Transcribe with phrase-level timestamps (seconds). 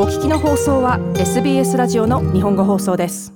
[0.00, 3.34] お聞きの放送は SBS ラジオの日本語放送です。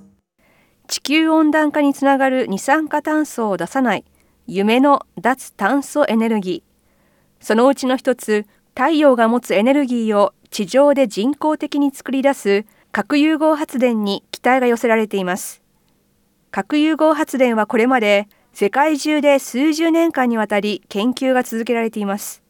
[0.87, 4.05] 地球温暖化につながる二酸化炭素を出さない
[4.47, 7.45] 夢の脱炭素エネルギー。
[7.45, 8.47] そのうちの一つ
[8.77, 15.63] 太陽が持つエネルギーを地上で人工的に作り出す核融合発電に期待が寄せられています。
[16.53, 22.41] 核融合発電はこれまで世界中で数十年間にわたり研究が続けられています。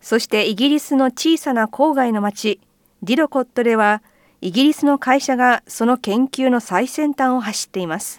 [0.00, 2.60] そしてイギリスの小さな郊外の町
[3.04, 4.02] ディロコットでは
[4.40, 8.18] イギリスの会社がその研究の最先端を走っています。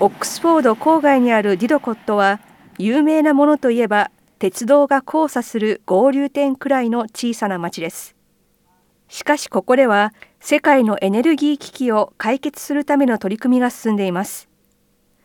[0.00, 2.40] オックスフォード郊外にあるディドコットは
[2.78, 4.10] 有名なものといえば
[4.40, 8.16] 鉄道が交差する合流点くらいの小さな町です。
[9.08, 14.48] しかしここでは世界のエネルギー危機を解決するための取り組みが進んでいます。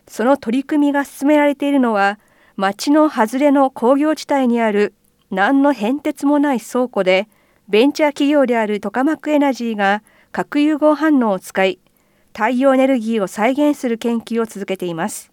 [0.08, 2.20] その取り組みが進められているのは
[2.56, 4.94] 町の外れの工業地帯にある
[5.32, 7.28] 何の変哲もない倉庫で
[7.68, 11.80] ベンチャー企業であるトカマクエナジーが核融合反応を使い
[12.36, 15.32] 太陽エネルギーを再現する研究を続けています。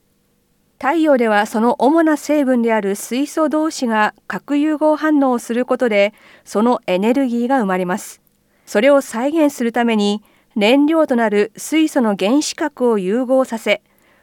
[0.78, 6.14] 太陽ではその主な成分である水素同士が核融合反応をすることで
[6.44, 8.22] そのエネルギーが生まれます。
[8.64, 10.22] それを再現するために
[10.56, 13.82] 燃料となる水素の原子核を融合させ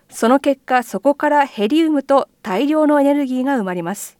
[0.09, 4.17] その結果そこからヘリウムと大量のエネルギーが生まれます。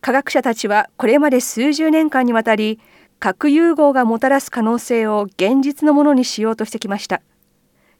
[0.00, 2.80] 科学者たちはこれまで数十年間にわたり
[3.18, 7.22] 核融合がもたらす可能性を現実のものにしようとしてきました。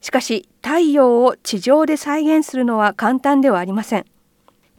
[0.00, 4.04] しかし太陽を地上で再現するのは簡単ではありません。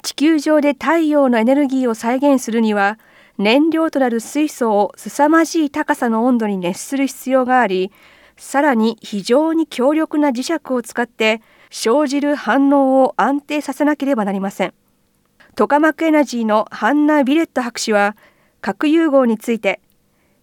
[0.04, 3.00] 地球上で太陽のエネルギーを再現するには
[3.38, 7.92] 燃料となる水素を凄まじい高さの温度に熱する必要があり
[8.38, 14.74] さらに非常に強力な磁石を使って生じる反応を安定させなければなりません。
[15.56, 18.16] トカマクエナジーのハンナ・ビレット博士は
[18.62, 19.82] 核融合について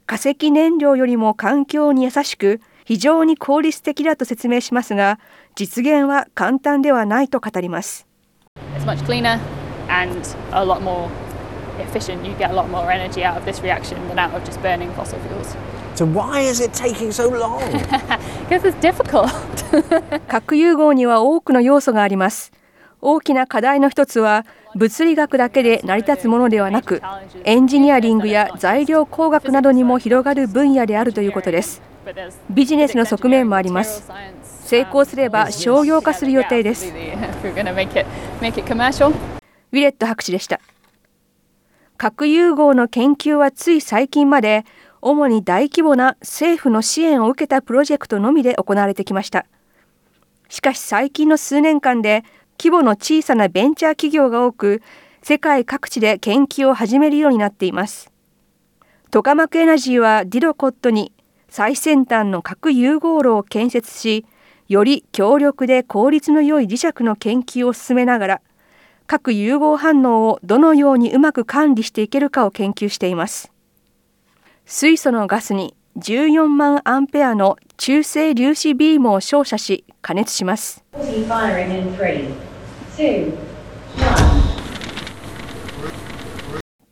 [0.07, 5.21] 化石燃料よりも環境に優しく非常に効率的だと説明しますが
[5.55, 8.07] 実現は簡単ではないと語ります。
[11.81, 12.25] Efficient.
[12.25, 14.93] You get a lot more energy out of this reaction than out of just burning
[14.95, 15.57] fossil fuels.
[15.95, 17.61] So why is it taking so long?
[18.49, 19.31] Because it's difficult.
[20.29, 22.53] 核融合には多くの要素があります。
[23.07, 27.03] 大きな課題の一つは物理学だけで成り立つものではなく
[27.45, 31.83] エンジニアリングや材料工学などにも広がる分野であるということです
[32.49, 34.11] ビジネスの側面もあります
[34.43, 36.95] 成功すれば商業化する予定ですウィ
[39.81, 40.59] レット博士でした
[41.97, 44.65] 核融合の研究はつい最近まで
[45.01, 49.47] 主に大規模な政府の支援を受けたプロジェクトのみで行われてきました。
[50.49, 52.25] しかし最近の数年間で
[52.59, 54.83] 規模の小さなベンチャー企業が多く
[55.23, 58.11] 世界各地で研究を始めるようになっています。
[59.11, 61.13] トカマクエナジーはディロコットに
[61.49, 64.27] 最先端の核融合炉を建設し
[64.69, 68.41] より強力で効率の良い磁石の研究を進めながら
[69.07, 73.53] 核融合反応をどのようにうまく管理していけるかを研究しています。
[74.67, 80.83] 水素のガスに14万アンペアの中性粒子ビームを照射し加熱します。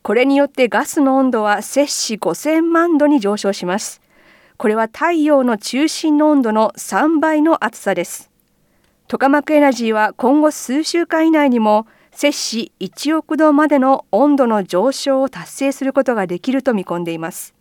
[0.03, 4.03] これによってガスの温度は摂氏5000万度に上昇します。
[4.59, 8.31] これは太陽の中心の温度の3倍の厚さです。
[9.09, 17.55] トカマクエナジーは今後数週間以内にも摂氏1億度までの温度の上昇を達成することができると見込んでいます。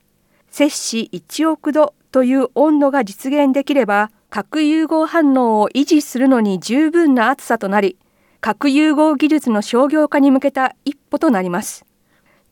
[0.50, 7.98] 摂氏1億度という温度が実現できれば核融合反応を維持するのに十分な暑さとなり
[8.42, 11.86] 核融合技術の商業化に向けた一歩となります。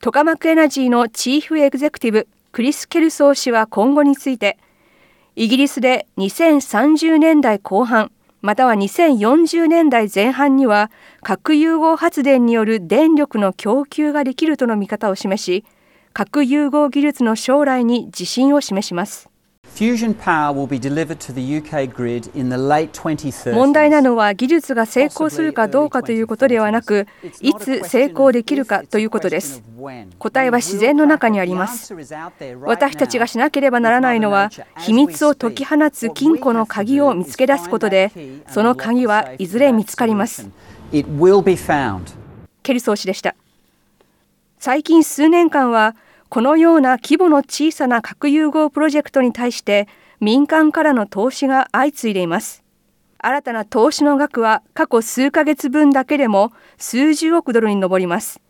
[0.00, 4.58] トカマクエナジーのチーフエグゼクティブクリス・ケルソー氏は今後について
[5.36, 8.10] イギリスで2030年代後半
[8.42, 10.90] または2040年代前半には
[11.22, 15.64] 核融合発電による電力の供給ができるとの見方を示し
[16.12, 19.29] 核融合技術の将来に自信を示します。
[23.52, 27.06] 問題なのは技術が成功するかどうかということではなく
[27.40, 29.62] いつ成功できるかということです。
[30.18, 31.94] 答えは自然の中にあります。
[32.60, 38.12] 私たちがしなければならないのは秘密を解き放つ金庫の鍵を見つけ出すことで
[38.48, 40.48] その鍵はいずれ見つかります。
[42.62, 43.34] ケルソー氏でした。
[44.58, 45.96] 最近数年間は
[46.30, 49.88] このような規模の小さな核融合プロジェクトに対して
[50.20, 52.62] 民間からの投資が相次いでいます。
[53.18, 58.40] 新たな投資の額は過去数ヶ月分だけでも数十億ドルに上ります。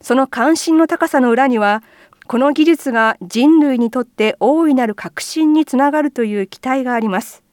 [0.00, 1.84] その関心の高さの裏には
[2.26, 7.44] この技術が人類にとって大いなる革新につながるという期待があります。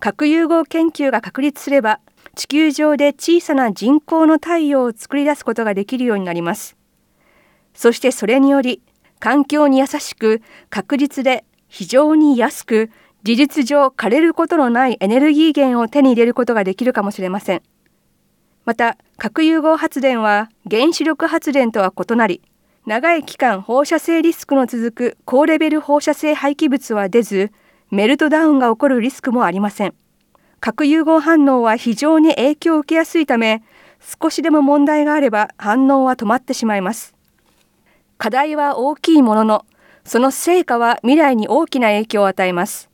[0.00, 2.00] 核融合研究が確立すれば
[2.34, 6.76] 地球上で小さな人工の太陽を作り出すことができるようになります。
[7.72, 8.82] そしてそれにより
[9.18, 12.90] 環境に優しく確実で非常に安く
[13.22, 17.62] 事実上枯れることのないエネルギー源を手に入れることができるかもしれません。
[18.64, 22.42] また核融合発電は原子力発電とは異なり
[22.84, 27.50] 長い期間放射性リスクの続く高レベル放射性廃棄物は出ず
[27.90, 29.94] メルトダウンが起こるリスクもありません。
[30.60, 33.64] 核融合反応は非常に影響を受けやすいため
[34.20, 37.15] 少しでも問題があれば反応は止まってしまいます。
[38.26, 39.66] 課題は大きいものの
[40.04, 42.90] その成果は未来に大きな影響を与えます。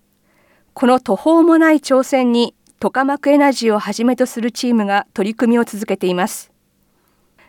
[0.74, 6.52] この途方もない挑戦にトカマクエナジーをはじめとするチームが取り組みを続けています。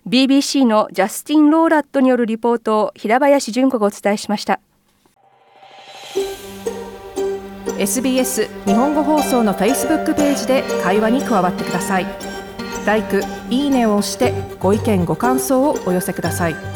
[0.07, 4.61] BBC のジャスティン・ローラットによるリポートを平林純子がお伝えしました。
[7.77, 12.05] SBS 日本語放送の Facebook ページで会話に加わってください。
[12.85, 13.03] l i
[13.49, 14.31] いいねを押して
[14.61, 16.72] ご意見ご感想をお寄せください。